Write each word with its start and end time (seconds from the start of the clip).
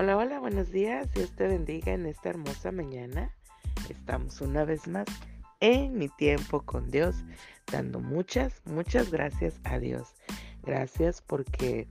Hola, 0.00 0.16
hola, 0.16 0.38
buenos 0.38 0.70
días. 0.70 1.12
Dios 1.12 1.32
te 1.32 1.48
bendiga 1.48 1.92
en 1.92 2.06
esta 2.06 2.28
hermosa 2.28 2.70
mañana. 2.70 3.34
Estamos 3.90 4.40
una 4.40 4.64
vez 4.64 4.86
más 4.86 5.06
en 5.58 5.98
mi 5.98 6.08
tiempo 6.08 6.62
con 6.62 6.88
Dios, 6.88 7.16
dando 7.72 7.98
muchas, 7.98 8.62
muchas 8.64 9.10
gracias 9.10 9.58
a 9.64 9.80
Dios. 9.80 10.14
Gracias 10.62 11.20
porque 11.20 11.88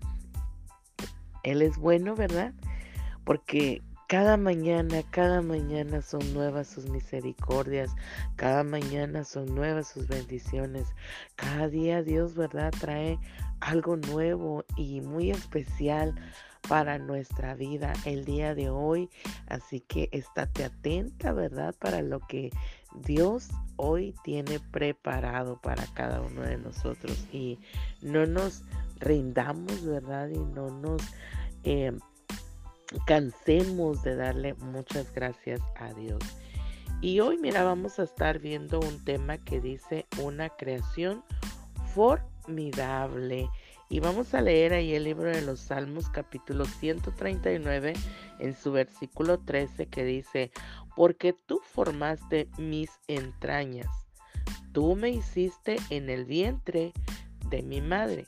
Él 1.43 1.61
es 1.61 1.77
bueno, 1.77 2.15
¿verdad? 2.15 2.53
Porque 3.25 3.81
cada 4.07 4.37
mañana, 4.37 5.03
cada 5.11 5.41
mañana 5.41 6.01
son 6.01 6.33
nuevas 6.33 6.67
sus 6.67 6.89
misericordias, 6.89 7.91
cada 8.37 8.63
mañana 8.63 9.25
son 9.25 9.53
nuevas 9.53 9.89
sus 9.89 10.07
bendiciones. 10.07 10.87
Cada 11.35 11.67
día 11.67 12.01
Dios, 12.01 12.33
¿verdad? 12.33 12.73
Trae 12.79 13.19
algo 13.59 13.97
nuevo 13.97 14.63
y 14.77 15.01
muy 15.01 15.31
especial 15.31 16.15
para 16.69 16.97
nuestra 16.99 17.53
vida 17.55 17.91
el 18.05 18.23
día 18.23 18.55
de 18.55 18.69
hoy. 18.69 19.09
Así 19.47 19.81
que 19.81 20.07
estate 20.13 20.63
atenta, 20.63 21.33
¿verdad? 21.33 21.75
Para 21.77 22.01
lo 22.01 22.21
que 22.21 22.51
Dios 22.95 23.49
hoy 23.75 24.15
tiene 24.23 24.61
preparado 24.71 25.59
para 25.61 25.85
cada 25.93 26.21
uno 26.21 26.43
de 26.43 26.57
nosotros. 26.57 27.27
Y 27.33 27.59
no 28.01 28.25
nos 28.25 28.63
rindamos, 28.99 29.83
¿verdad? 29.85 30.29
Y 30.29 30.39
no 30.39 30.69
nos 30.69 31.01
eh, 31.65 31.91
cansemos 33.05 34.03
de 34.03 34.15
darle 34.15 34.53
muchas 34.55 35.13
gracias 35.13 35.61
a 35.75 35.93
Dios. 35.93 36.21
Y 37.01 37.19
hoy, 37.19 37.37
mira, 37.37 37.63
vamos 37.63 37.99
a 37.99 38.03
estar 38.03 38.39
viendo 38.39 38.79
un 38.79 39.03
tema 39.03 39.37
que 39.37 39.61
dice 39.61 40.07
una 40.21 40.49
creación 40.49 41.23
formidable. 41.93 43.49
Y 43.89 43.99
vamos 43.99 44.33
a 44.33 44.41
leer 44.41 44.73
ahí 44.73 44.95
el 44.95 45.03
libro 45.03 45.29
de 45.29 45.41
los 45.41 45.59
Salmos 45.59 46.09
capítulo 46.09 46.65
139 46.65 47.93
en 48.39 48.55
su 48.55 48.71
versículo 48.71 49.39
13 49.39 49.87
que 49.87 50.03
dice, 50.03 50.51
porque 50.95 51.33
tú 51.33 51.61
formaste 51.63 52.49
mis 52.57 52.89
entrañas, 53.07 53.87
tú 54.73 54.95
me 54.95 55.09
hiciste 55.09 55.77
en 55.89 56.09
el 56.09 56.25
vientre 56.25 56.91
de 57.49 57.61
mi 57.61 57.79
madre. 57.79 58.27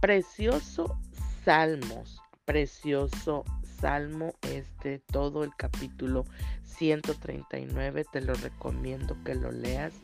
Precioso 0.00 1.00
Salmos, 1.44 2.20
precioso 2.44 3.44
Salmo 3.80 4.34
este, 4.42 4.98
todo 4.98 5.42
el 5.42 5.54
capítulo 5.56 6.26
139, 6.64 8.04
te 8.12 8.20
lo 8.20 8.34
recomiendo 8.34 9.16
que 9.24 9.34
lo 9.34 9.50
leas. 9.50 9.94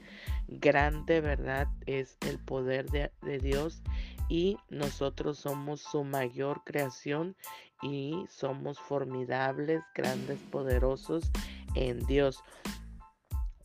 Grande 0.48 1.20
verdad 1.20 1.68
es 1.84 2.16
el 2.26 2.38
poder 2.38 2.88
de, 2.90 3.38
Dios 3.38 3.82
y 4.28 4.56
nosotros 4.70 5.38
somos 5.38 5.82
su 5.82 6.04
mayor 6.04 6.62
creación 6.64 7.36
y 7.82 8.24
somos 8.30 8.80
formidables, 8.80 9.82
grandes, 9.94 10.38
poderosos 10.50 11.30
en 11.74 11.98
Dios. 12.06 12.42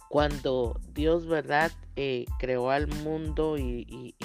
Cuando 0.09 0.81
Dios, 0.94 1.25
¿verdad? 1.25 1.72
Eh, 1.96 2.25
creó 2.38 2.70
al 2.70 2.88
mundo 2.88 3.58
y, 3.58 4.16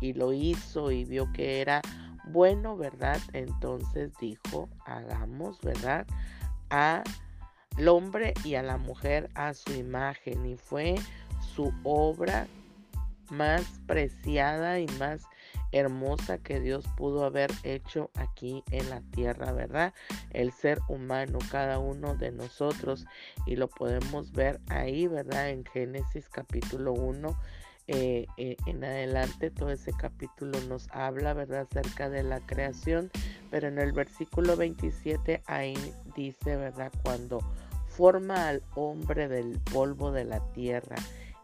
y 0.00 0.12
lo 0.14 0.32
hizo 0.32 0.90
y 0.90 1.04
vio 1.04 1.30
que 1.32 1.60
era 1.60 1.82
bueno, 2.24 2.76
¿verdad? 2.76 3.20
Entonces 3.32 4.12
dijo, 4.20 4.68
hagamos, 4.84 5.60
¿verdad? 5.60 6.06
A 6.70 7.02
el 7.76 7.88
hombre 7.88 8.34
y 8.44 8.54
a 8.54 8.62
la 8.62 8.76
mujer 8.76 9.30
a 9.34 9.54
su 9.54 9.72
imagen 9.72 10.44
y 10.46 10.56
fue 10.56 10.96
su 11.54 11.72
obra 11.82 12.46
más 13.30 13.64
preciada 13.86 14.78
y 14.78 14.86
más 14.98 15.22
hermosa 15.72 16.36
que 16.38 16.60
Dios 16.60 16.84
pudo 16.96 17.24
haber 17.24 17.50
hecho 17.62 18.10
aquí 18.14 18.62
en 18.70 18.90
la 18.90 19.00
tierra, 19.00 19.52
¿verdad? 19.52 19.94
El 20.30 20.52
ser 20.52 20.80
humano, 20.88 21.38
cada 21.50 21.78
uno 21.78 22.14
de 22.14 22.30
nosotros, 22.30 23.06
y 23.46 23.56
lo 23.56 23.68
podemos 23.68 24.32
ver 24.32 24.60
ahí, 24.68 25.06
¿verdad? 25.06 25.48
En 25.48 25.64
Génesis 25.64 26.28
capítulo 26.28 26.92
1. 26.92 27.34
Eh, 27.88 28.26
eh, 28.36 28.56
en 28.66 28.84
adelante 28.84 29.50
todo 29.50 29.70
ese 29.70 29.92
capítulo 29.92 30.60
nos 30.68 30.88
habla, 30.92 31.34
¿verdad?, 31.34 31.66
acerca 31.68 32.08
de 32.08 32.22
la 32.22 32.40
creación, 32.40 33.10
pero 33.50 33.68
en 33.68 33.78
el 33.78 33.92
versículo 33.92 34.56
27 34.56 35.42
ahí 35.46 35.74
dice, 36.14 36.56
¿verdad?, 36.56 36.92
cuando 37.02 37.40
forma 37.88 38.48
al 38.48 38.62
hombre 38.74 39.28
del 39.28 39.58
polvo 39.72 40.12
de 40.12 40.24
la 40.24 40.40
tierra 40.52 40.96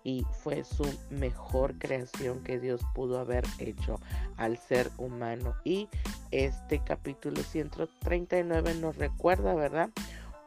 y 0.04 0.24
fue 0.42 0.64
su 0.64 0.86
mejor 1.10 1.78
creación 1.78 2.42
que 2.42 2.58
Dios 2.58 2.80
pudo 2.94 3.18
haber 3.18 3.44
hecho 3.58 4.00
al 4.36 4.56
ser 4.56 4.90
humano. 4.96 5.54
Y 5.64 5.88
este 6.30 6.82
capítulo 6.82 7.42
139 7.42 8.74
nos 8.76 8.96
recuerda, 8.96 9.54
¿verdad? 9.54 9.90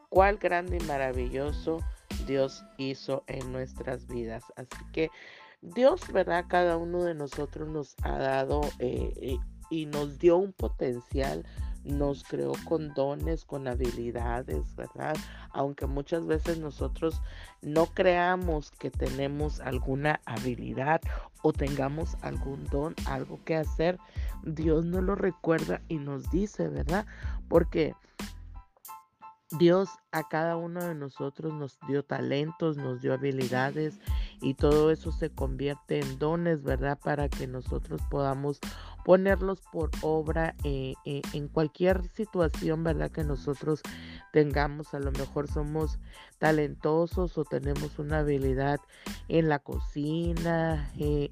Cuál 0.10 0.38
grande 0.38 0.78
y 0.78 0.86
maravilloso 0.86 1.80
Dios 2.26 2.64
hizo 2.78 3.24
en 3.28 3.52
nuestras 3.52 4.08
vidas. 4.08 4.44
Así 4.56 4.84
que 4.94 5.12
Dios, 5.62 6.02
¿verdad? 6.12 6.46
Cada 6.48 6.78
uno 6.78 7.04
de 7.04 7.14
nosotros 7.14 7.70
nos 7.70 7.96
ha 8.04 8.18
dado 8.18 8.62
eh, 8.80 9.38
y 9.70 9.86
nos 9.86 10.20
dio 10.20 10.38
un 10.38 10.54
potencial 10.54 11.46
nos 11.84 12.24
creó 12.24 12.54
con 12.66 12.94
dones, 12.94 13.46
con 13.46 13.68
habilidades, 13.68 14.76
¿verdad? 14.76 15.16
Aunque 15.52 15.88
muchas 15.88 16.26
veces 16.28 16.60
nosotros 16.60 17.22
no 17.62 17.88
creamos 17.88 18.72
que 18.72 18.92
tenemos 18.92 19.60
alguna 19.62 20.22
habilidad 20.26 21.02
o 21.42 21.54
tengamos 21.54 22.18
algún 22.22 22.66
don, 22.66 22.96
algo 23.08 23.40
que 23.46 23.56
hacer, 23.56 23.98
Dios 24.44 24.86
nos 24.86 25.04
lo 25.04 25.16
recuerda 25.16 25.82
y 25.88 25.98
nos 25.98 26.30
dice, 26.30 26.68
¿verdad? 26.68 27.06
Porque 27.48 27.96
Dios 29.58 29.90
a 30.12 30.28
cada 30.30 30.56
uno 30.56 30.84
de 30.84 30.96
nosotros 30.96 31.54
nos 31.54 31.78
dio 31.88 32.04
talentos, 32.04 32.78
nos 32.78 33.02
dio 33.02 33.14
habilidades 33.14 34.00
y 34.42 34.56
todo 34.56 34.92
eso 34.92 35.12
se 35.12 35.30
convierte 35.30 36.00
en 36.00 36.18
dones, 36.18 36.64
¿verdad? 36.64 37.00
Para 37.00 37.30
que 37.30 37.48
nosotros 37.48 38.02
podamos 38.10 38.60
ponerlos 39.06 39.62
por 39.72 39.92
obra 40.02 40.56
eh, 40.64 40.96
eh, 41.06 41.22
en 41.34 41.48
cualquier 41.48 42.04
situación, 42.10 42.84
¿verdad? 42.84 43.12
Que 43.12 43.24
nosotros 43.24 43.82
tengamos, 44.34 44.94
a 44.94 45.00
lo 45.00 45.12
mejor 45.12 45.48
somos 45.48 46.00
talentosos 46.40 47.38
o 47.38 47.46
tenemos 47.46 48.00
una 48.00 48.20
habilidad 48.20 48.80
en 49.28 49.48
la 49.48 49.60
cocina, 49.60 50.92
eh, 50.98 51.32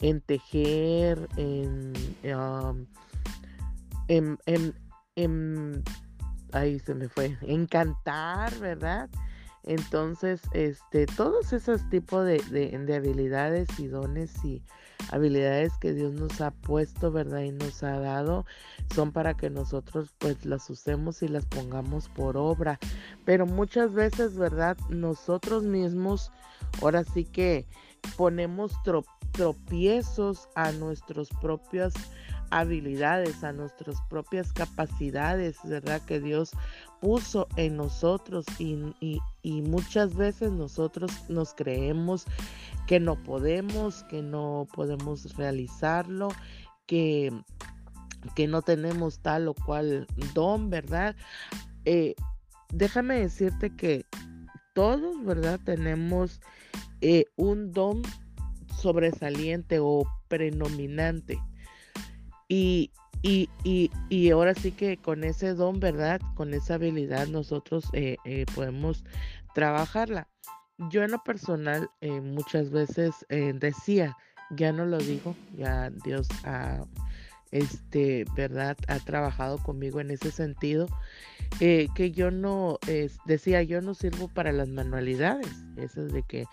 en, 0.00 0.20
tejer, 0.22 1.28
en, 1.36 1.92
um, 2.34 2.86
en, 4.08 4.38
en, 5.16 5.84
ahí 6.52 6.78
se 6.78 6.94
me 6.94 7.08
fue, 7.08 7.36
en 7.42 7.66
cantar, 7.66 8.58
¿verdad? 8.58 9.10
Entonces, 9.68 10.40
este, 10.54 11.04
todos 11.04 11.52
esos 11.52 11.86
tipos 11.90 12.24
de, 12.24 12.38
de, 12.48 12.94
habilidades 12.96 13.68
y 13.78 13.86
dones 13.86 14.42
y 14.42 14.62
habilidades 15.10 15.74
que 15.78 15.92
Dios 15.92 16.14
nos 16.14 16.40
ha 16.40 16.52
puesto, 16.52 17.12
¿verdad? 17.12 17.42
Y 17.42 17.52
nos 17.52 17.82
ha 17.82 17.98
dado, 18.00 18.46
son 18.94 19.12
para 19.12 19.34
que 19.34 19.50
nosotros 19.50 20.14
pues 20.16 20.46
las 20.46 20.70
usemos 20.70 21.22
y 21.22 21.28
las 21.28 21.44
pongamos 21.44 22.08
por 22.08 22.38
obra. 22.38 22.78
Pero 23.26 23.44
muchas 23.44 23.92
veces, 23.92 24.38
¿verdad? 24.38 24.78
Nosotros 24.88 25.64
mismos, 25.64 26.32
ahora 26.80 27.04
sí 27.04 27.26
que 27.26 27.66
ponemos 28.16 28.72
tropiezos 29.32 30.48
a 30.54 30.72
nuestros 30.72 31.28
propios 31.42 31.92
habilidades, 32.50 33.44
a 33.44 33.52
nuestras 33.52 34.00
propias 34.08 34.52
capacidades, 34.52 35.58
¿verdad? 35.64 36.00
Que 36.02 36.20
Dios 36.20 36.52
puso 37.00 37.48
en 37.56 37.76
nosotros 37.76 38.44
y, 38.58 38.94
y, 39.00 39.20
muchas 39.62 40.14
veces 40.14 40.52
nosotros 40.52 41.10
nos 41.28 41.54
creemos 41.54 42.26
que 42.86 43.00
no 43.00 43.22
podemos, 43.22 44.02
que 44.04 44.22
no 44.22 44.66
podemos 44.72 45.36
realizarlo, 45.36 46.30
que, 46.86 47.30
que 48.34 48.46
no 48.46 48.62
tenemos 48.62 49.20
tal 49.20 49.48
o 49.48 49.54
cual 49.54 50.06
don, 50.34 50.70
¿verdad? 50.70 51.14
Eh, 51.84 52.14
déjame 52.72 53.20
decirte 53.20 53.74
que 53.76 54.06
todos, 54.74 55.22
¿verdad? 55.24 55.60
Tenemos 55.64 56.40
eh, 57.00 57.26
un 57.36 57.72
don 57.72 58.02
sobresaliente 58.76 59.78
o 59.80 60.06
predominante. 60.28 61.38
Y, 62.48 62.90
y, 63.22 63.50
y, 63.64 63.90
y, 64.08 64.30
ahora 64.30 64.54
sí 64.54 64.72
que 64.72 64.96
con 64.96 65.24
ese 65.24 65.54
don, 65.54 65.80
¿verdad? 65.80 66.20
Con 66.36 66.54
esa 66.54 66.74
habilidad 66.74 67.26
nosotros 67.26 67.84
eh, 67.92 68.16
podemos 68.54 69.04
trabajarla. 69.58 70.28
Yo 70.90 71.02
en 71.02 71.10
lo 71.10 71.24
personal 71.24 71.90
eh, 72.00 72.20
muchas 72.20 72.70
veces 72.70 73.26
decía, 73.28 74.16
ya 74.50 74.70
no 74.70 74.86
lo 74.86 74.98
digo, 74.98 75.34
ya 75.56 75.90
Dios 76.04 76.28
ha 76.44 76.84
este, 77.50 78.24
¿verdad? 78.36 78.76
Ha 78.88 78.98
trabajado 78.98 79.58
conmigo 79.58 80.00
en 80.00 80.10
ese 80.10 80.30
sentido, 80.30 80.86
eh, 81.60 81.88
que 81.94 82.10
yo 82.10 82.30
no, 82.30 82.78
decía, 83.24 83.62
yo 83.62 83.80
no 83.80 83.94
sirvo 83.94 84.28
para 84.28 84.52
las 84.52 84.68
manualidades, 84.68 85.48
eso 85.76 86.04
de 86.04 86.22
que, 86.22 86.44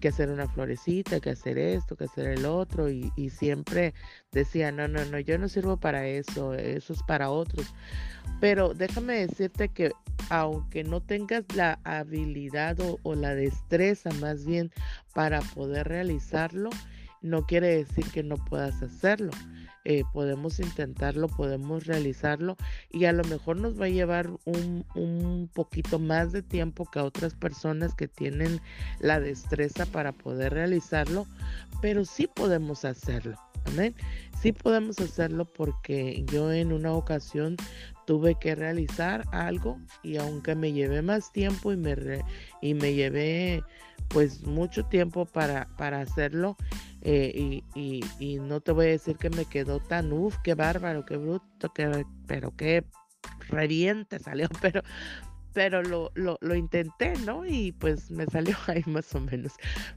que 0.00 0.08
hacer 0.08 0.30
una 0.30 0.48
florecita, 0.48 1.20
que 1.20 1.30
hacer 1.30 1.58
esto, 1.58 1.96
que 1.96 2.04
hacer 2.04 2.26
el 2.26 2.46
otro, 2.46 2.90
y, 2.90 3.12
y 3.16 3.30
siempre 3.30 3.94
decía, 4.32 4.72
no, 4.72 4.88
no, 4.88 5.04
no, 5.04 5.20
yo 5.20 5.38
no 5.38 5.48
sirvo 5.48 5.76
para 5.76 6.06
eso, 6.06 6.54
eso 6.54 6.92
es 6.92 7.02
para 7.04 7.30
otros. 7.30 7.72
Pero 8.40 8.72
déjame 8.74 9.26
decirte 9.26 9.68
que 9.68 9.92
aunque 10.30 10.84
no 10.84 11.00
tengas 11.00 11.44
la 11.54 11.78
habilidad 11.84 12.78
o, 13.02 13.14
la 13.14 13.34
destreza 13.34 14.10
más 14.20 14.46
bien 14.46 14.70
para 15.12 15.40
poder 15.40 15.88
realizarlo, 15.88 16.70
no 17.20 17.44
quiere 17.46 17.84
decir 17.84 18.04
que 18.12 18.22
no 18.22 18.36
puedas 18.36 18.80
hacerlo. 18.82 19.30
Eh, 19.84 20.02
podemos 20.12 20.60
intentarlo, 20.60 21.26
podemos 21.26 21.86
realizarlo 21.86 22.56
y 22.90 23.06
a 23.06 23.12
lo 23.12 23.24
mejor 23.24 23.56
nos 23.56 23.80
va 23.80 23.86
a 23.86 23.88
llevar 23.88 24.28
un, 24.44 24.84
un, 24.94 25.48
poquito 25.54 25.98
más 25.98 26.32
de 26.32 26.42
tiempo 26.42 26.84
que 26.90 26.98
a 26.98 27.04
otras 27.04 27.34
personas 27.34 27.94
que 27.94 28.06
tienen 28.06 28.60
la 28.98 29.20
destreza 29.20 29.86
para 29.86 30.12
poder 30.12 30.52
realizarlo, 30.52 31.26
pero 31.80 32.04
sí 32.04 32.26
podemos 32.26 32.84
hacerlo. 32.84 33.38
Amén. 33.66 33.94
Sí 34.40 34.52
podemos 34.52 34.98
hacerlo 35.00 35.44
porque 35.44 36.24
yo 36.32 36.50
en 36.52 36.72
una 36.72 36.92
ocasión 36.92 37.56
tuve 38.06 38.36
que 38.36 38.54
realizar 38.54 39.24
algo 39.32 39.78
y 40.02 40.16
aunque 40.16 40.54
me 40.54 40.72
llevé 40.72 41.02
más 41.02 41.30
tiempo 41.32 41.72
y 41.72 41.76
me, 41.76 41.94
y 42.62 42.74
me 42.74 42.94
llevé 42.94 43.62
pues 44.08 44.42
mucho 44.42 44.84
tiempo 44.86 45.26
para, 45.26 45.68
para 45.76 46.00
hacerlo 46.00 46.56
eh, 47.02 47.62
y, 47.74 48.04
y, 48.18 48.38
no 48.40 48.60
te 48.60 48.72
voy 48.72 48.86
a 48.86 48.90
decir 48.90 49.16
que 49.16 49.30
me 49.30 49.46
quedó 49.46 49.78
tan 49.80 50.12
uff, 50.12 50.36
qué 50.44 50.54
bárbaro, 50.54 51.06
qué 51.06 51.16
bruto, 51.16 51.72
qué, 51.72 52.04
pero 52.26 52.54
qué 52.56 52.84
reviente 53.48 54.18
salió, 54.18 54.48
pero 54.60 54.82
pero 55.52 55.82
lo, 55.82 56.12
lo, 56.14 56.38
lo, 56.40 56.54
intenté, 56.54 57.14
¿no? 57.26 57.44
Y 57.44 57.72
pues 57.72 58.10
me 58.10 58.26
salió 58.26 58.56
ahí 58.66 58.82
más 58.86 59.14
o 59.14 59.20
menos. 59.20 59.52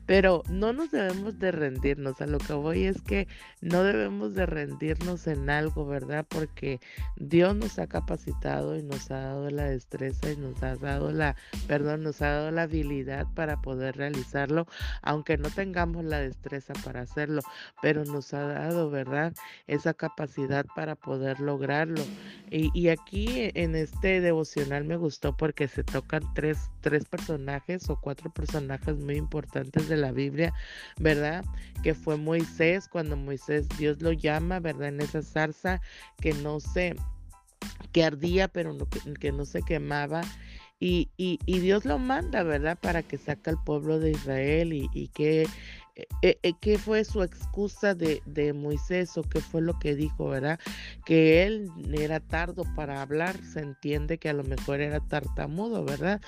Pero 0.06 0.44
no 0.50 0.74
nos 0.74 0.92
debemos 0.92 1.40
de 1.40 1.52
rendirnos, 1.52 2.22
a 2.22 2.26
lo 2.26 2.40
que 2.40 2.54
voy 2.54 2.86
es 2.86 3.02
que 3.02 3.28
no 3.62 3.84
debemos 3.84 4.34
de 4.34 4.46
rendirnos 4.46 5.28
en 5.28 5.50
algo, 5.50 5.86
¿verdad? 5.86 6.26
Porque 6.28 6.80
Dios 7.18 7.56
nos 7.56 7.80
ha 7.80 7.88
capacitado 7.88 8.76
y 8.76 8.84
nos 8.84 9.12
ha 9.12 9.20
dado 9.20 9.50
la 9.50 9.66
destreza 9.66 10.32
y 10.32 10.38
nos 10.38 10.62
ha 10.64 10.76
dado 10.76 11.12
la, 11.12 11.36
perdón, 11.68 12.04
nos 12.04 12.22
ha 12.22 12.30
dado 12.30 12.52
la 12.52 12.64
habilidad 12.64 13.28
para 13.36 13.62
poder 13.62 13.98
realizarlo, 13.98 14.68
aunque 15.02 15.38
no 15.38 15.50
tengamos 15.50 16.04
la 16.06 16.20
destreza 16.20 16.74
para 16.84 17.02
hacerlo, 17.02 17.42
pero 17.82 18.06
nos 18.06 18.34
ha 18.34 18.42
dado, 18.42 18.90
¿verdad? 18.90 19.34
Esa 19.68 19.94
capacidad 19.94 20.66
para 20.76 20.96
poder 20.96 21.40
lograrlo. 21.40 22.02
Y, 22.50 22.70
y 22.74 22.90
aquí 22.90 23.52
en 23.54 23.76
este 23.76 24.22
devocional 24.22 24.84
me 24.84 24.98
gustó 24.98 25.36
porque 25.44 25.68
se 25.68 25.84
tocan 25.84 26.24
tres, 26.34 26.72
tres 26.80 27.04
personajes 27.04 27.90
o 27.90 28.00
cuatro 28.00 28.32
personajes 28.32 28.96
muy 28.96 29.18
importantes 29.18 29.90
de 29.90 29.98
la 29.98 30.14
Biblia, 30.14 30.54
¿verdad? 31.02 31.44
Que 31.84 31.94
fue 31.94 32.16
Moisés, 32.16 32.88
cuando 32.88 33.18
Moisés 33.18 33.68
Dios 33.78 34.02
lo 34.02 34.14
llama, 34.14 34.62
¿verdad? 34.62 34.88
En 34.88 35.02
esa 35.02 35.22
zarza 35.22 35.82
que 36.22 36.32
no 36.32 36.62
se, 36.62 36.96
que 37.92 38.06
ardía, 38.06 38.48
pero 38.48 38.72
no, 38.72 38.88
que, 38.88 39.34
no 39.34 39.44
se 39.44 39.62
quemaba. 39.64 40.22
Y, 40.80 41.10
y, 41.18 41.40
y, 41.46 41.60
Dios 41.60 41.84
lo 41.84 42.00
manda, 42.00 42.44
¿verdad? 42.44 42.80
Para 42.82 43.04
que 43.04 43.18
saque 43.18 43.50
al 43.50 43.62
pueblo 43.66 44.00
de 44.00 44.12
Israel 44.12 44.72
y, 44.72 44.90
y 44.94 45.10
que 45.10 45.46
eh, 45.96 46.40
eh, 46.42 46.54
qué 46.60 46.80
fue 46.80 47.04
su 47.04 47.22
excusa 47.22 47.94
de, 47.94 48.54
Moisés 48.54 49.16
o 49.18 49.22
qué 49.22 49.40
fue 49.42 49.62
lo 49.62 49.78
que 49.78 49.94
dijo, 49.96 50.30
¿verdad? 50.30 50.60
Que 51.06 51.44
él 51.44 51.70
era 51.94 52.20
tardo 52.20 52.64
para 52.76 53.02
hablar, 53.02 53.38
se 53.44 53.60
entiende 53.60 54.18
que 54.18 54.30
a 54.30 54.34
lo 54.34 54.44
mejor 54.44 54.82
era 54.82 55.00
tartamudo, 55.02 55.86
¿verdad? 55.86 56.20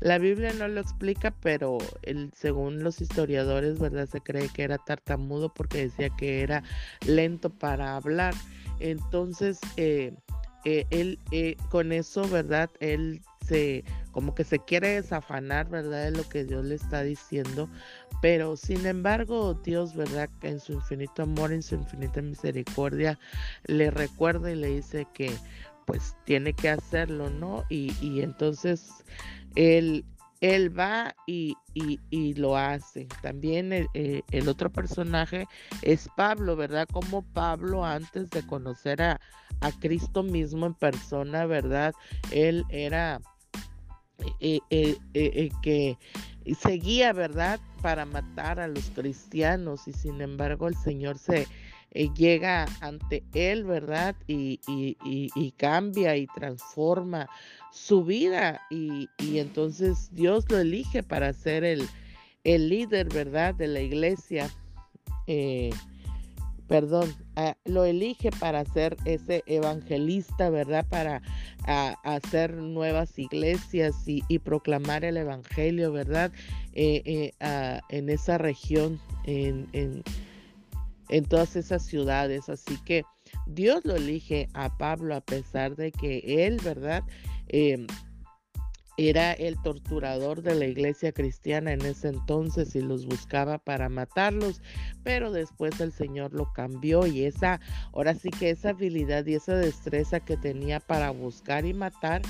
La 0.00 0.18
Biblia 0.18 0.52
no 0.52 0.68
lo 0.68 0.80
explica, 0.80 1.30
pero 1.40 1.78
según 2.34 2.82
los 2.82 3.00
historiadores, 3.00 3.78
¿verdad? 3.78 4.08
Se 4.10 4.20
cree 4.20 4.50
que 4.50 4.62
era 4.62 4.76
tartamudo 4.76 5.52
porque 5.54 5.78
decía 5.78 6.10
que 6.10 6.42
era 6.42 6.62
lento 7.06 7.48
para 7.48 7.96
hablar. 7.96 8.34
Entonces, 8.78 9.58
eh, 9.76 10.12
él 10.64 11.18
con 11.70 11.92
eso, 11.92 12.28
¿verdad? 12.28 12.70
Él 12.80 13.22
se 13.46 13.84
como 14.12 14.34
que 14.34 14.44
se 14.44 14.58
quiere 14.58 14.88
desafanar, 14.88 15.68
¿verdad? 15.68 16.04
De 16.04 16.10
lo 16.12 16.28
que 16.28 16.44
Dios 16.44 16.64
le 16.64 16.76
está 16.76 17.02
diciendo. 17.02 17.68
Pero 18.22 18.56
sin 18.56 18.86
embargo, 18.86 19.54
Dios, 19.54 19.94
¿verdad? 19.94 20.30
En 20.42 20.60
su 20.60 20.72
infinito 20.72 21.22
amor, 21.22 21.52
en 21.52 21.62
su 21.62 21.74
infinita 21.74 22.22
misericordia, 22.22 23.18
le 23.66 23.90
recuerda 23.90 24.50
y 24.50 24.56
le 24.56 24.68
dice 24.68 25.06
que 25.12 25.30
pues 25.84 26.16
tiene 26.24 26.54
que 26.54 26.70
hacerlo, 26.70 27.28
¿no? 27.28 27.64
Y, 27.68 27.92
y 28.00 28.22
entonces 28.22 29.04
él, 29.56 30.04
él 30.40 30.76
va 30.76 31.14
y, 31.26 31.56
y, 31.74 32.34
lo 32.34 32.56
hace. 32.56 33.06
También 33.22 33.72
el, 33.72 33.88
eh, 33.94 34.22
el, 34.30 34.48
otro 34.48 34.70
personaje 34.70 35.46
es 35.82 36.08
Pablo, 36.16 36.56
¿verdad? 36.56 36.86
Como 36.92 37.22
Pablo 37.22 37.84
antes 37.84 38.30
de 38.30 38.46
conocer 38.46 39.02
a, 39.02 39.20
a 39.60 39.72
Cristo 39.80 40.22
mismo 40.22 40.66
en 40.66 40.74
persona, 40.74 41.46
¿verdad? 41.46 41.94
Él 42.30 42.64
era 42.68 43.20
eh, 44.40 44.60
eh, 44.70 44.96
eh, 45.14 45.50
que 45.62 45.98
seguía, 46.52 47.12
¿verdad?, 47.12 47.58
para 47.80 48.04
matar 48.04 48.60
a 48.60 48.68
los 48.68 48.90
cristianos 48.90 49.88
y 49.88 49.92
sin 49.92 50.20
embargo 50.20 50.68
el 50.68 50.76
Señor 50.76 51.18
se 51.18 51.46
llega 52.16 52.66
ante 52.80 53.22
él, 53.32 53.64
¿verdad? 53.64 54.16
Y, 54.26 54.60
y, 54.66 55.50
cambia 55.52 56.16
y 56.16 56.26
transforma 56.26 57.28
su 57.72 58.04
vida 58.04 58.60
y, 58.70 59.08
entonces 59.18 60.10
Dios 60.12 60.44
lo 60.50 60.58
elige 60.58 61.02
para 61.02 61.32
ser 61.32 61.64
el, 61.64 61.88
el 62.42 62.68
líder, 62.68 63.08
¿verdad?, 63.08 63.54
de 63.54 63.68
la 63.68 63.80
iglesia 63.80 64.50
perdón, 66.68 67.14
ah, 67.36 67.56
lo 67.64 67.84
elige 67.84 68.30
para 68.30 68.64
ser 68.64 68.96
ese 69.04 69.42
evangelista, 69.46 70.50
¿verdad? 70.50 70.86
Para 70.88 71.22
hacer 71.66 72.54
nuevas 72.54 73.18
iglesias 73.18 73.94
y, 74.06 74.38
proclamar 74.38 75.04
el 75.04 75.16
evangelio, 75.16 75.92
¿verdad? 75.92 76.32
Eh, 76.72 77.32
eh, 77.40 77.80
en 77.88 78.08
esa 78.08 78.38
región, 78.38 79.00
en, 79.24 80.02
todas 81.28 81.56
esas 81.56 81.84
ciudades. 81.84 82.48
Así 82.48 82.76
que 82.84 83.04
Dios 83.46 83.84
lo 83.84 83.96
elige 83.96 84.48
a 84.54 84.76
Pablo 84.76 85.14
a 85.14 85.20
pesar 85.20 85.76
de 85.76 85.92
que 85.92 86.46
él, 86.46 86.60
¿verdad? 86.64 87.02
Eh, 87.48 87.86
era 88.96 89.32
el 89.32 89.60
torturador 89.62 90.42
de 90.42 90.54
la 90.54 90.66
iglesia 90.66 91.12
cristiana 91.12 91.72
en 91.72 91.82
ese 91.82 92.08
entonces 92.08 92.74
y 92.76 92.80
los 92.80 93.06
buscaba 93.06 93.58
para 93.58 93.88
matarlos, 93.88 94.62
pero 95.02 95.32
después 95.32 95.80
el 95.80 95.92
Señor 95.92 96.32
lo 96.32 96.52
cambió 96.52 97.06
y 97.06 97.24
esa, 97.24 97.60
ahora 97.92 98.14
sí 98.14 98.30
que 98.30 98.50
esa 98.50 98.70
habilidad 98.70 99.26
y 99.26 99.34
esa 99.34 99.56
destreza 99.56 100.20
que 100.20 100.36
tenía 100.36 100.80
para 100.80 101.10
buscar 101.10 101.66
y 101.66 101.74
matar, 101.74 102.22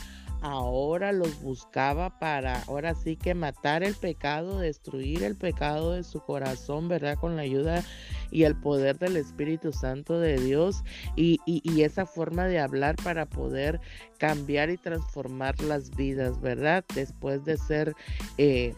ahora 0.45 1.11
los 1.11 1.41
buscaba 1.41 2.19
para, 2.19 2.63
ahora 2.65 2.95
sí 2.95 3.17
que 3.17 3.35
matar 3.35 3.83
el 3.83 3.95
pecado, 3.95 4.59
destruir 4.59 5.25
el 5.25 5.37
pecado 5.37 5.93
de 5.93 6.05
su 6.05 6.21
corazón, 6.21 6.87
¿verdad? 6.87 7.17
Con 7.19 7.35
la 7.35 7.43
ayuda 7.43 7.83
y 8.31 8.43
el 8.43 8.55
poder 8.55 8.99
del 8.99 9.17
Espíritu 9.17 9.73
Santo 9.73 10.21
de 10.21 10.39
Dios 10.39 10.85
y, 11.17 11.41
esa 11.81 12.05
forma 12.05 12.47
de 12.47 12.59
hablar 12.59 12.97
para 12.97 13.25
poder 13.27 13.81
cambiar 14.19 14.69
y 14.69 14.77
transformar 14.77 15.61
las 15.63 15.91
vidas, 15.97 16.39
¿verdad? 16.41 16.85
Después 16.95 17.45
de 17.45 17.57
ser... 17.57 17.95
Eh, 18.37 18.75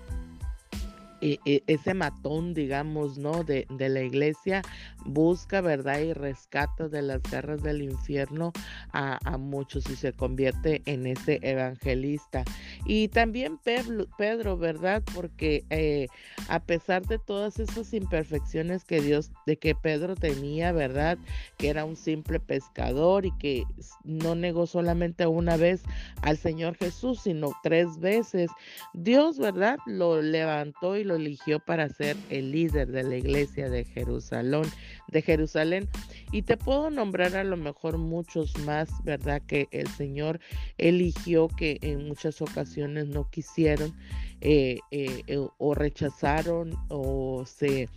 e, 1.21 1.39
e, 1.45 1.63
ese 1.67 1.95
matón, 1.95 2.55
digamos, 2.55 3.19
¿no? 3.19 3.45
De, 3.45 3.67
de, 3.71 3.89
la 3.89 4.03
iglesia 4.03 4.63
busca, 5.05 5.61
¿verdad? 5.61 6.01
Y 6.01 6.13
rescata 6.13 6.89
de 6.89 7.03
las 7.03 7.23
guerras 7.23 7.63
del 7.63 7.83
infierno 7.83 8.53
a, 8.93 9.19
a, 9.25 9.39
muchos 9.39 9.89
y 9.91 9.97
se 9.97 10.13
convierte 10.13 10.83
en 10.87 11.07
ese 11.07 11.39
evangelista. 11.43 12.45
Y 12.85 13.09
también 13.09 13.59
Pedro, 13.59 14.07
Pedro 14.19 14.57
¿verdad? 14.57 15.03
Porque 15.15 15.65
eh, 15.71 16.09
a 16.49 16.61
pesar 16.61 17.07
de 17.07 17.19
todas 17.19 17.59
esas 17.59 17.93
imperfecciones 17.95 18.85
que 18.85 19.01
Dios, 19.01 19.31
de 19.47 19.57
que 19.57 19.75
Pedro 19.75 20.15
tenía, 20.15 20.73
¿verdad? 20.73 21.19
Que 21.57 21.69
era 21.69 21.85
un 21.85 21.97
simple 21.97 22.41
pescador 22.41 23.27
y 23.27 23.33
que 23.39 23.65
no 24.05 24.35
negó 24.35 24.67
solamente 24.67 25.27
una 25.27 25.57
vez 25.57 25.83
al 26.23 26.37
Señor 26.37 26.77
Jesús, 26.77 27.21
sino 27.23 27.53
tres 27.63 27.99
veces, 27.99 28.51
Dios, 28.93 29.39
¿verdad? 29.39 29.79
Lo 29.87 30.23
levantó 30.23 30.97
y 30.97 31.05
lo 31.05 31.16
eligió 31.17 31.59
para 31.59 31.89
ser 31.89 32.17
el 32.31 32.53
líder 32.53 32.89
de 32.89 33.03
la 33.03 33.17
iglesia 33.17 33.69
de 33.69 33.85
Jerusalén, 33.85 34.63
de 35.09 35.23
Jerusalén. 35.23 35.89
Y 36.33 36.43
te 36.43 36.57
puedo 36.57 36.91
nombrar 36.91 37.37
a 37.37 37.45
lo 37.45 37.57
mejor 37.57 37.99
muchos 37.99 38.57
más, 38.61 38.89
¿verdad? 39.05 39.43
Que 39.47 39.69
el 39.71 39.89
Señor 39.89 40.41
eligió 40.79 41.49
que 41.49 41.79
en 41.83 42.07
muchas 42.07 42.41
ocasiones 42.43 43.09
no 43.09 43.29
quisieron 43.31 43.95
eh, 44.43 44.79
eh, 44.91 45.23
eh, 45.27 45.47
o 45.57 45.75
rechazaron 45.75 46.77
o 46.89 47.45
se 47.47 47.89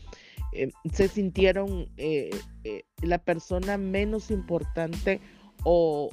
eh, 0.54 0.72
se 0.92 1.08
sintieron 1.10 1.90
la 3.02 3.18
persona 3.20 3.78
menos 3.78 4.32
importante 4.32 5.20
o, 5.64 6.10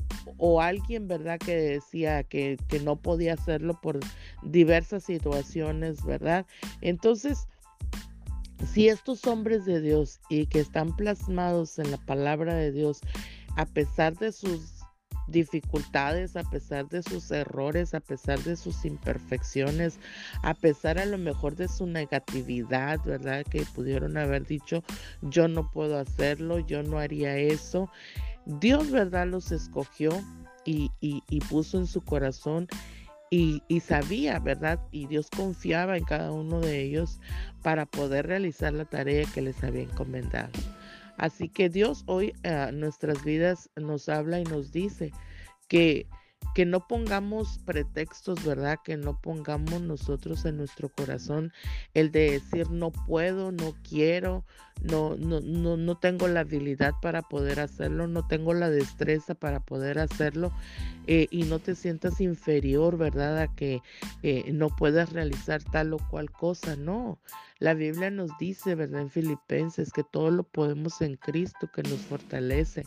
alguien, 0.61 1.09
¿verdad? 1.09 1.39
Que 1.39 1.57
decía 1.57 2.23
que, 2.25 2.59
que, 2.69 2.81
no 2.81 2.97
podía 2.97 3.35
hacerlo 3.35 3.81
por 3.81 4.01
diversas 4.43 5.05
situaciones, 5.05 6.05
¿verdad? 6.05 6.47
Entonces, 6.81 7.47
si 8.73 8.89
estos 8.89 9.27
hombres 9.27 9.65
de 9.65 9.81
Dios 9.81 10.21
y 10.29 10.47
que 10.47 10.61
están 10.61 10.95
plasmados 10.97 11.79
en 11.79 11.91
la 11.91 11.99
palabra 11.99 12.55
de 12.55 12.73
Dios, 12.73 13.01
a 13.57 13.67
pesar 13.67 14.17
de 14.17 14.33
sus 14.33 14.77
dificultades, 15.27 16.37
a 16.37 16.45
pesar 16.45 16.89
de 16.89 17.03
sus 17.03 17.31
errores, 17.31 17.95
a 17.95 18.01
pesar 18.01 18.39
de 18.41 18.57
sus 18.57 18.85
imperfecciones, 18.85 19.99
a 20.43 20.55
pesar 20.55 20.99
a 20.99 21.07
lo 21.07 21.19
mejor 21.19 21.57
de 21.57 21.69
su 21.69 21.87
negatividad, 21.87 23.01
¿verdad? 23.05 23.45
Que 23.45 23.65
pudieron 23.75 24.17
haber 24.17 24.47
dicho, 24.47 24.83
yo 25.23 25.49
no 25.49 25.71
puedo 25.71 25.99
hacerlo, 25.99 26.61
yo 26.61 26.83
no 26.83 26.99
haría 26.99 27.37
eso. 27.37 27.91
Dios, 28.47 28.91
¿verdad? 28.91 29.27
Los 29.27 29.53
escogió 29.53 30.11
y, 30.65 30.91
puso 31.49 31.79
en 31.79 31.87
su 31.87 32.01
corazón 32.03 32.67
y, 33.31 33.63
y, 33.69 33.81
sabía, 33.81 34.39
¿verdad? 34.39 34.81
Y 34.91 35.07
Dios 35.07 35.29
confiaba 35.31 35.97
en 35.97 36.05
cada 36.05 36.33
uno 36.33 36.61
de 36.61 36.83
ellos 36.83 37.21
para 37.63 37.87
poder 37.87 38.27
realizar 38.27 38.73
la 38.73 38.85
tarea 38.85 39.27
que 39.35 39.43
les 39.43 39.63
había 39.63 39.83
encomendado. 39.83 40.51
Así 41.19 41.49
que 41.49 41.69
Dios 41.69 42.05
hoy 42.07 42.35
a 42.45 42.73
nuestras 42.73 43.25
vidas 43.25 43.71
nos 43.77 44.09
habla 44.09 44.41
y 44.41 44.45
nos 44.45 44.73
dice 44.73 45.13
que 45.69 46.07
que 46.57 46.65
no 46.65 46.87
pongamos 46.87 47.59
pretextos, 47.67 48.43
¿verdad? 48.43 48.79
Que 48.83 48.97
no 48.97 49.21
pongamos 49.21 49.83
nosotros 49.83 50.47
en 50.47 50.57
nuestro 50.57 50.89
corazón 50.89 51.53
el 51.93 52.11
de 52.11 52.31
decir 52.31 52.71
no 52.71 52.93
puedo, 52.93 53.53
no 53.53 53.75
quiero, 53.87 54.43
no, 54.83 55.17
no, 55.17 55.41
no, 55.41 55.77
no 55.77 55.99
tengo 55.99 56.29
la 56.29 56.41
habilidad 56.41 56.95
para 57.03 57.21
poder 57.21 57.61
hacerlo, 57.61 58.07
no 58.07 58.27
tengo 58.27 58.55
la 58.55 58.71
destreza 58.71 59.35
para 59.35 59.61
poder 59.61 59.99
hacerlo 59.99 60.51
eh, 61.07 61.27
y 61.31 61.43
no 61.43 61.59
te 61.59 61.75
sientas 61.75 62.23
inferior, 62.23 62.97
¿verdad? 62.97 63.39
A 63.39 63.55
que 63.55 63.83
eh, 64.23 64.51
no 64.53 64.69
puedas 64.71 65.13
realizar 65.13 65.63
tal 65.63 65.93
o 65.93 65.99
cual 65.99 66.31
cosa, 66.31 66.75
no. 66.75 67.19
La 67.59 67.75
Biblia 67.75 68.11
nos 68.11 68.31
dice, 68.39 68.75
¿verdad? 68.75 69.03
En 69.03 69.11
Filipenses 69.11 69.93
que 69.93 70.05
todo 70.05 70.31
lo 70.31 70.43
podemos 70.43 71.01
en 71.01 71.17
Cristo 71.17 71.71
que 71.73 71.83
nos 71.83 72.01
fortalece. 72.01 72.85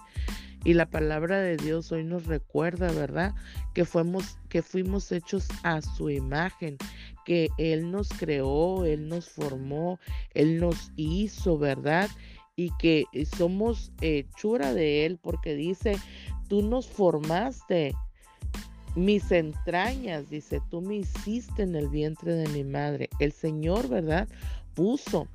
Y 0.64 0.74
la 0.74 0.90
palabra 0.90 1.40
de 1.40 1.58
Dios 1.58 1.92
hoy 1.92 2.04
nos 2.04 2.26
recuerda, 2.26 2.92
¿verdad? 2.92 3.34
Que 3.74 3.86
fuimos, 3.86 4.38
que 4.50 4.62
fuimos 4.62 5.12
hechos 5.12 5.48
a 5.64 5.82
su 5.82 6.10
imagen, 6.10 6.78
que 7.26 7.50
Él 7.58 7.92
nos 7.92 8.10
creó, 8.10 8.86
Él 8.86 9.08
nos 9.08 9.30
formó, 9.30 10.00
Él 10.34 10.60
nos 10.60 10.92
hizo, 10.98 11.58
¿verdad? 11.58 12.10
Y 12.56 12.72
que 12.78 13.06
somos 13.38 13.94
hechura 14.02 14.74
de 14.74 15.06
Él, 15.06 15.18
porque 15.18 15.56
dice, 15.56 15.98
tú 16.50 16.62
nos 16.62 16.88
formaste 16.88 17.96
mis 18.96 19.32
entrañas, 19.32 20.30
dice, 20.30 20.62
tú 20.70 20.82
me 20.82 20.96
hiciste 20.96 21.64
en 21.64 21.76
el 21.76 21.88
vientre 21.88 22.34
de 22.34 22.48
mi 22.50 22.64
madre. 22.64 23.10
El 23.20 23.32
Señor, 23.32 23.88
¿verdad? 23.88 24.28
Puso 24.74 25.28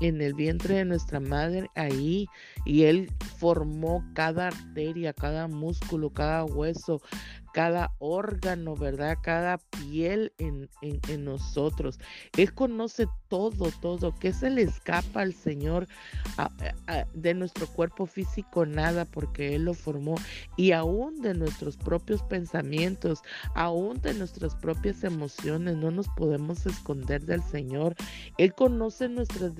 en 0.00 0.20
el 0.20 0.34
vientre 0.34 0.76
de 0.76 0.84
nuestra 0.84 1.20
madre 1.20 1.68
ahí 1.74 2.26
y 2.64 2.84
Él 2.84 3.10
formó 3.38 4.04
cada 4.14 4.48
arteria, 4.48 5.12
cada 5.12 5.48
músculo, 5.48 6.10
cada 6.10 6.44
hueso, 6.44 7.00
cada 7.52 7.92
órgano, 7.98 8.74
¿verdad? 8.76 9.18
Cada 9.22 9.58
piel 9.58 10.32
en, 10.38 10.68
nosotros. 11.24 11.98
Él 12.36 12.52
conoce 12.54 13.06
todo, 13.28 13.70
todo, 13.80 14.14
que 14.14 14.32
se 14.32 14.50
le 14.50 14.62
escapa 14.62 15.20
al 15.20 15.34
Señor 15.34 15.86
de 17.14 17.34
nuestro 17.34 17.66
cuerpo 17.66 18.06
físico, 18.06 18.66
nada, 18.66 19.04
porque 19.04 19.54
Él 19.54 19.64
lo 19.64 19.74
formó. 19.74 20.14
Y 20.56 20.72
aún 20.72 21.20
de 21.20 21.34
nuestros 21.34 21.76
propios 21.76 22.22
pensamientos, 22.22 23.22
aún 23.54 24.00
de 24.00 24.14
nuestras 24.14 24.54
propias 24.56 25.04
emociones, 25.04 25.76
no 25.76 25.90
nos 25.90 26.08
podemos 26.08 26.66
esconder 26.66 27.24
del 27.24 27.42
Señor. 27.42 27.94
Él 28.38 28.54
conoce 28.54 29.08
nuestras, 29.08 29.52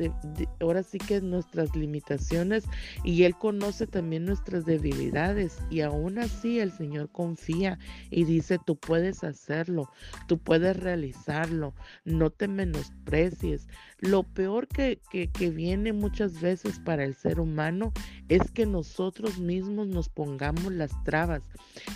ahora 0.61 0.83
sí 0.83 0.99
que 0.99 1.21
nuestras 1.21 1.75
limitaciones 1.77 2.65
y 3.05 3.25
Él 3.25 3.37
conoce 3.37 3.87
también 3.87 4.25
nuestras 4.25 4.65
debilidades. 4.65 5.59
Y 5.71 5.81
aún 5.81 6.19
así 6.19 6.59
el 6.59 6.73
Señor 6.73 7.11
confía 7.11 7.79
y 8.11 8.25
dice, 8.25 8.59
tú 8.65 8.77
puedes 8.77 9.25
hacerlo, 9.25 9.91
tú 10.29 10.39
puedes 10.39 10.77
realizarlo, 10.77 11.75
no 12.05 12.31
te 12.31 12.49
menosprecies. 12.49 13.69
Lo 13.99 14.25
peor 14.25 14.67
que, 14.69 15.01
viene 15.39 15.93
muchas 15.93 16.41
veces 16.41 16.81
para 16.81 17.05
el 17.05 17.15
ser 17.15 17.39
humano 17.39 17.93
es 18.29 18.51
que 18.51 18.67
nosotros 18.67 19.39
mismos 19.39 19.87
nos 19.89 20.09
pongamos 20.09 20.73
las 20.73 20.91
trabas, 21.05 21.43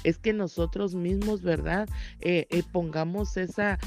es 0.05 0.19
que 0.19 0.33
nosotros 0.33 0.95
mismos, 0.95 1.43
¿verdad? 1.43 1.89
Eh, 2.21 2.47
eh, 2.51 2.63
pongamos 2.73 3.37
esa 3.37 3.79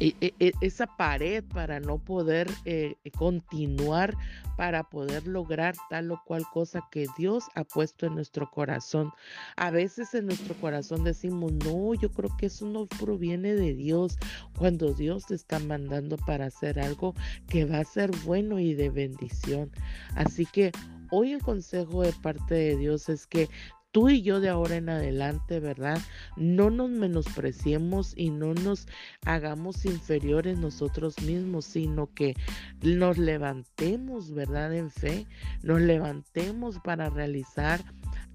esa 0.00 0.86
pared 0.96 1.44
para 1.44 1.78
no 1.78 1.98
poder 1.98 2.48
eh, 2.64 2.96
continuar, 3.18 4.16
para 4.56 4.82
poder 4.84 5.26
lograr 5.26 5.74
tal 5.90 6.10
o 6.10 6.22
cual 6.24 6.44
cosa 6.52 6.82
que 6.90 7.06
Dios 7.18 7.44
ha 7.54 7.64
puesto 7.64 8.06
en 8.06 8.14
nuestro 8.14 8.50
corazón. 8.50 9.12
A 9.56 9.70
veces 9.70 10.14
en 10.14 10.26
nuestro 10.26 10.54
corazón 10.54 11.04
decimos, 11.04 11.52
no, 11.52 11.94
yo 11.94 12.10
creo 12.10 12.34
que 12.38 12.46
eso 12.46 12.66
no 12.66 12.86
proviene 12.86 13.54
de 13.54 13.74
Dios, 13.74 14.16
cuando 14.56 14.94
Dios 14.94 15.26
te 15.26 15.34
está 15.34 15.58
mandando 15.58 16.16
para 16.16 16.46
hacer 16.46 16.80
algo 16.80 17.14
que 17.46 17.66
va 17.66 17.78
a 17.78 17.84
ser 17.84 18.10
bueno 18.24 18.58
y 18.58 18.74
de 18.74 18.88
bendición. 18.88 19.70
Así 20.16 20.46
que 20.46 20.72
hoy 21.10 21.32
el 21.32 21.42
consejo 21.42 22.02
de 22.02 22.12
parte 22.12 22.54
de 22.54 22.76
Dios 22.76 23.08
es 23.08 23.26
que 23.26 23.48
tú 23.92 24.08
y 24.08 24.22
yo 24.22 24.40
de 24.40 24.48
ahora 24.48 24.76
en 24.76 24.88
adelante, 24.88 25.60
¿verdad? 25.60 25.98
No 26.36 26.70
nos 26.70 26.90
menospreciemos 26.90 28.12
y 28.16 28.30
no 28.30 28.54
nos 28.54 28.86
hagamos 29.24 29.84
inferiores 29.84 30.58
nosotros 30.58 31.20
mismos, 31.22 31.64
sino 31.64 32.12
que 32.14 32.34
nos 32.82 33.18
levantemos, 33.18 34.32
¿verdad? 34.32 34.74
En 34.74 34.90
fe, 34.90 35.26
nos 35.62 35.80
levantemos 35.80 36.78
para 36.80 37.10
realizar 37.10 37.80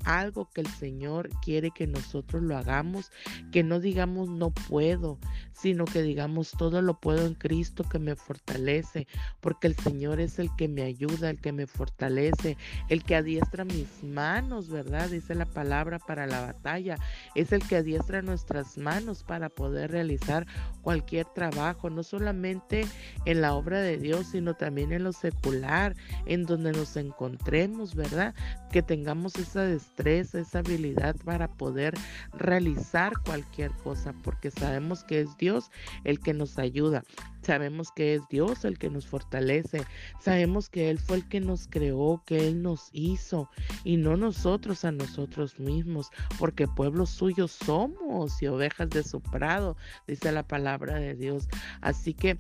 algo 0.06 0.50
que 0.54 0.62
el 0.62 0.68
Señor 0.68 1.30
quiere 1.42 1.72
que 1.72 1.88
nosotros 1.88 2.44
lo 2.44 2.58
hagamos, 2.58 3.12
que 3.52 3.64
no 3.64 3.80
digamos 3.80 4.30
no 4.30 4.52
puedo, 4.52 5.20
sino 5.54 5.86
que 5.86 6.02
digamos 6.02 6.52
todo 6.52 6.82
lo 6.82 7.00
puedo 7.00 7.26
en 7.26 7.34
Cristo 7.34 7.84
que 7.84 8.00
me 8.00 8.16
fortalece, 8.16 9.08
porque 9.42 9.68
el 9.68 9.76
Señor 9.76 10.20
es 10.20 10.40
el 10.40 10.50
que 10.56 10.68
me 10.68 10.84
ayuda, 10.84 11.30
el 11.30 11.40
que 11.40 11.52
me 11.52 11.68
fortalece, 11.68 12.58
el 12.90 13.04
que 13.04 13.16
adiestra 13.16 13.66
mis 13.66 14.04
manos, 14.04 14.70
¿verdad? 14.70 15.10
Dice 15.10 15.34
la 15.36 15.46
palabra 15.46 16.00
para 16.00 16.28
la 16.28 16.42
batalla, 16.42 16.98
es 17.34 17.52
el 17.52 17.66
que 17.68 17.78
adiestra 17.78 18.22
nuestras 18.22 18.78
manos 18.78 19.24
para 19.24 19.50
poder 19.50 19.92
realizar 19.92 20.46
cualquier 20.82 21.26
trabajo, 21.26 21.90
no 21.90 22.04
solamente 22.04 22.86
en 23.26 23.42
la 23.42 23.54
obra 23.56 23.80
de 23.82 23.98
Dios, 23.98 24.28
sino 24.28 24.54
también 24.54 24.92
en 24.92 25.04
lo 25.04 25.14
secular, 25.14 25.96
en 26.26 26.44
donde 26.44 26.72
nos 26.72 26.96
encontremos, 26.98 27.96
¿verdad? 27.96 28.36
Que 28.72 28.82
tengamos 28.84 29.36
esa 29.36 29.64
destreza, 29.64 29.95
esa 29.98 30.60
habilidad 30.60 31.16
para 31.24 31.48
poder 31.48 31.94
realizar 32.34 33.14
cualquier 33.26 33.72
cosa, 33.84 34.14
porque 34.24 34.52
sabemos 34.52 35.04
que 35.04 35.22
es 35.22 35.38
Dios 35.38 35.72
el 36.04 36.20
que 36.20 36.34
nos 36.34 36.58
ayuda. 36.60 37.04
Sabemos 37.42 37.92
que 37.92 38.16
es 38.16 38.22
Dios 38.30 38.66
el 38.66 38.78
que 38.78 38.90
nos 38.90 39.06
fortalece. 39.06 39.84
Sabemos 40.20 40.70
que 40.70 40.90
Él 40.90 41.00
fue 41.00 41.18
el 41.18 41.28
que 41.30 41.40
nos 41.40 41.68
creó, 41.68 42.24
que 42.26 42.48
Él 42.48 42.62
nos 42.62 42.90
hizo 42.92 43.50
y 43.84 43.98
no 43.98 44.18
nosotros 44.18 44.84
a 44.84 44.92
nosotros 44.92 45.60
mismos, 45.60 46.10
porque 46.40 46.68
pueblos 46.68 47.12
suyos 47.12 47.52
somos 47.52 48.42
y 48.42 48.48
ovejas 48.48 48.90
de 48.90 49.04
su 49.04 49.22
prado, 49.22 49.78
dice 50.08 50.32
la 50.32 50.44
palabra 50.44 50.96
de 50.96 51.14
Dios. 51.14 51.48
Así 51.82 52.14
que 52.14 52.38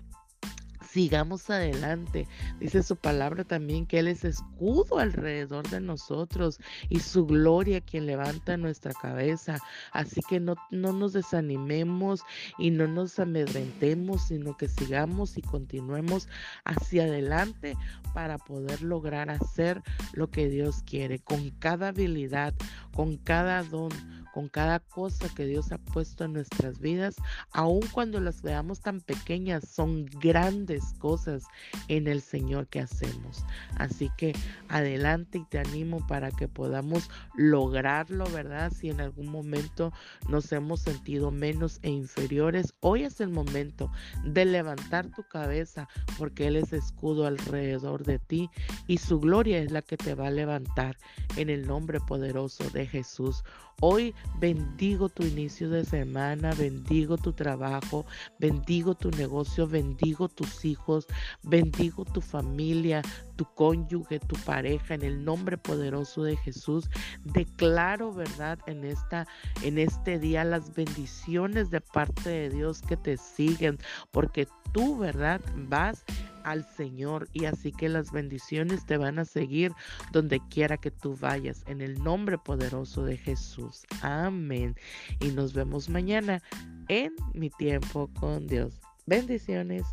sigamos 0.95 1.49
adelante. 1.49 2.25
Dice 2.57 2.81
su 2.81 2.95
palabra 2.95 3.43
también 3.43 3.85
que 3.85 3.99
Él 3.99 4.07
es 4.07 4.23
escudo 4.23 4.97
alrededor 4.97 5.69
de 5.69 5.81
nosotros 5.81 6.57
y 6.87 7.01
su 7.01 7.25
gloria 7.25 7.81
quien 7.81 8.05
levanta 8.05 8.55
nuestra 8.55 8.93
cabeza. 8.93 9.59
Así 9.91 10.21
que 10.29 10.39
no, 10.39 10.55
no 10.71 10.93
nos 10.93 11.11
desanimemos 11.11 12.21
y 12.57 12.71
no 12.71 12.87
nos 12.87 13.19
amedrentemos, 13.19 14.27
sino 14.27 14.55
que 14.55 14.69
sigamos 14.69 15.37
y 15.37 15.41
continuemos 15.41 16.29
hacia 16.63 17.03
adelante 17.03 17.75
para 18.13 18.37
poder 18.37 18.81
lograr 18.81 19.29
hacer 19.29 19.83
lo 20.13 20.31
que 20.31 20.47
Dios 20.47 20.81
quiere, 20.85 21.19
con 21.19 21.49
cada 21.59 21.89
habilidad, 21.89 22.53
con 22.93 23.17
cada 23.17 23.63
don, 23.63 23.91
con 24.35 24.49
cada 24.49 24.81
cosa 24.81 25.33
que 25.33 25.45
Dios 25.45 25.71
ha 25.71 25.77
puesto 25.77 26.25
en 26.25 26.33
nuestras 26.33 26.81
vidas, 26.81 27.15
aun 27.53 27.79
cuando 27.93 28.19
las 28.19 28.41
veamos 28.41 28.81
tan 28.81 28.99
pequeñas, 28.99 29.65
son 29.65 30.07
grandes 30.07 30.83
cosas 30.99 31.45
en 31.87 32.09
el 32.09 32.21
Señor 32.21 32.67
que 32.67 32.81
hacemos. 32.81 33.45
Así 33.77 34.11
que 34.17 34.33
adelante 34.67 35.37
y 35.37 35.45
te 35.45 35.57
animo 35.57 36.05
para 36.05 36.31
que 36.31 36.49
podamos 36.49 37.09
lograrlo, 37.33 38.25
¿verdad? 38.31 38.73
Si 38.73 38.89
en 38.89 38.99
algún 38.99 39.27
momento 39.27 39.93
nos 40.27 40.51
hemos 40.51 40.81
sentido 40.81 41.31
menos 41.31 41.79
e 41.81 41.89
inferiores, 41.89 42.73
hoy 42.81 43.03
es 43.03 43.21
el 43.21 43.29
momento 43.29 43.89
de 44.25 44.43
levantar 44.43 45.07
tu 45.11 45.23
cabeza 45.23 45.87
porque 46.17 46.47
Él 46.47 46.57
es 46.57 46.73
escudo 46.73 47.25
alrededor 47.25 48.03
de 48.03 48.19
ti 48.19 48.49
y 48.85 48.97
su 48.97 49.21
gloria 49.21 49.59
es 49.59 49.71
la 49.71 49.81
que 49.81 49.95
te 49.95 50.13
va 50.13 50.27
a 50.27 50.31
levantar 50.31 50.97
en 51.37 51.49
el 51.49 51.65
nombre 51.65 52.01
poderoso 52.01 52.69
de 52.71 52.85
Jesús. 52.85 53.41
Hoy 53.81 54.13
bendigo 54.39 55.09
tu 55.09 55.23
inicio 55.23 55.69
de 55.69 55.85
semana, 55.85 56.53
bendigo 56.53 57.17
tu 57.17 57.33
trabajo, 57.33 58.05
bendigo 58.39 58.95
tu 58.95 59.11
negocio, 59.11 59.67
bendigo 59.67 60.27
tus 60.29 60.65
hijos, 60.65 61.07
bendigo 61.43 62.05
tu 62.05 62.21
familia, 62.21 63.01
tu 63.35 63.45
cónyuge, 63.55 64.19
tu 64.19 64.35
pareja 64.37 64.93
en 64.93 65.03
el 65.03 65.23
nombre 65.23 65.57
poderoso 65.57 66.23
de 66.23 66.37
Jesús. 66.37 66.89
Declaro, 67.23 68.13
¿verdad? 68.13 68.59
En 68.67 68.83
esta 68.83 69.27
en 69.63 69.77
este 69.77 70.19
día 70.19 70.43
las 70.43 70.73
bendiciones 70.73 71.69
de 71.69 71.81
parte 71.81 72.29
de 72.29 72.49
Dios 72.49 72.81
que 72.81 72.97
te 72.97 73.17
siguen, 73.17 73.77
porque 74.11 74.47
tú, 74.73 74.97
¿verdad? 74.97 75.41
Vas 75.55 76.03
al 76.45 76.63
Señor 76.63 77.27
y 77.33 77.45
así 77.45 77.71
que 77.71 77.89
las 77.89 78.11
bendiciones 78.11 78.85
te 78.85 78.97
van 78.97 79.19
a 79.19 79.25
seguir 79.25 79.73
donde 80.11 80.39
quiera 80.49 80.77
que 80.77 80.91
tú 80.91 81.17
vayas 81.19 81.63
en 81.67 81.81
el 81.81 82.01
nombre 82.03 82.37
poderoso 82.37 83.03
de 83.03 83.17
Jesús. 83.17 83.83
Amén. 84.01 84.75
Y 85.19 85.29
nos 85.29 85.53
vemos 85.53 85.89
mañana 85.89 86.41
en 86.87 87.13
mi 87.33 87.49
tiempo 87.49 88.09
con 88.19 88.47
Dios. 88.47 88.79
Bendiciones. 89.05 89.83